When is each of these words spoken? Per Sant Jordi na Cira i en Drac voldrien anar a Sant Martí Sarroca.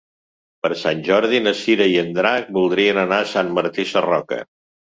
Per 0.65 0.69
Sant 0.83 1.03
Jordi 1.07 1.41
na 1.49 1.53
Cira 1.59 1.87
i 1.93 2.01
en 2.05 2.11
Drac 2.17 2.51
voldrien 2.57 3.03
anar 3.05 3.23
a 3.27 3.31
Sant 3.35 3.55
Martí 3.61 3.89
Sarroca. 3.95 4.45